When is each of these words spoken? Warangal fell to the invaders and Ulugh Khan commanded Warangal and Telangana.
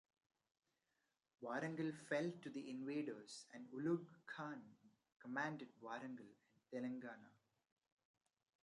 Warangal 1.43 1.93
fell 1.95 2.31
to 2.41 2.49
the 2.49 2.71
invaders 2.71 3.45
and 3.53 3.67
Ulugh 3.71 4.07
Khan 4.25 4.59
commanded 5.21 5.67
Warangal 5.79 6.25
and 6.49 6.65
Telangana. 6.73 7.29